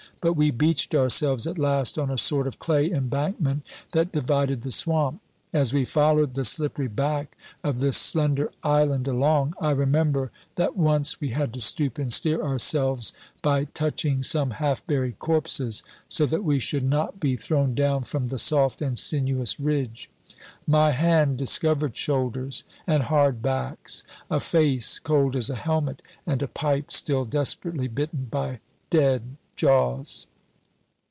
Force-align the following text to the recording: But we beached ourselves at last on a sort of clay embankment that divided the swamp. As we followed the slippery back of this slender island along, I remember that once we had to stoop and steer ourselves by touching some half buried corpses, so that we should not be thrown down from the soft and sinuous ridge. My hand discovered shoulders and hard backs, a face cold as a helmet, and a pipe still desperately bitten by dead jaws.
But 0.23 0.33
we 0.35 0.51
beached 0.51 0.93
ourselves 0.93 1.47
at 1.47 1.57
last 1.57 1.97
on 1.97 2.11
a 2.11 2.15
sort 2.19 2.45
of 2.45 2.59
clay 2.59 2.91
embankment 2.91 3.63
that 3.91 4.11
divided 4.11 4.61
the 4.61 4.71
swamp. 4.71 5.19
As 5.51 5.73
we 5.73 5.83
followed 5.83 6.35
the 6.35 6.45
slippery 6.45 6.87
back 6.87 7.35
of 7.63 7.79
this 7.79 7.97
slender 7.97 8.51
island 8.61 9.07
along, 9.07 9.55
I 9.59 9.71
remember 9.71 10.29
that 10.57 10.77
once 10.77 11.19
we 11.19 11.29
had 11.29 11.51
to 11.55 11.59
stoop 11.59 11.97
and 11.97 12.13
steer 12.13 12.39
ourselves 12.39 13.13
by 13.41 13.63
touching 13.63 14.21
some 14.21 14.51
half 14.51 14.85
buried 14.85 15.17
corpses, 15.17 15.81
so 16.07 16.27
that 16.27 16.43
we 16.43 16.59
should 16.59 16.87
not 16.87 17.19
be 17.19 17.35
thrown 17.35 17.73
down 17.73 18.03
from 18.03 18.27
the 18.27 18.37
soft 18.37 18.79
and 18.79 18.99
sinuous 18.99 19.59
ridge. 19.59 20.07
My 20.67 20.91
hand 20.91 21.37
discovered 21.39 21.95
shoulders 21.95 22.63
and 22.85 23.01
hard 23.01 23.41
backs, 23.41 24.03
a 24.29 24.39
face 24.39 24.99
cold 24.99 25.35
as 25.35 25.49
a 25.49 25.55
helmet, 25.55 26.03
and 26.27 26.43
a 26.43 26.47
pipe 26.47 26.91
still 26.91 27.25
desperately 27.25 27.87
bitten 27.87 28.25
by 28.29 28.59
dead 28.91 29.23
jaws. 29.57 30.25